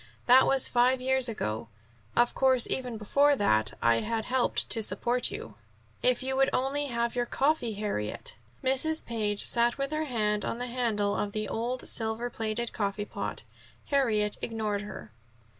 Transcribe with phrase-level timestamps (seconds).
[0.25, 1.67] That was five years ago.
[2.15, 5.53] Of course, even before that I had helped to support you."
[6.01, 9.05] "If you would only have your coffee, Harriet!" Mrs.
[9.05, 13.43] Page sat with her hand on the handle of the old silver plated coffee pot.
[13.89, 15.11] Harriet ignored her.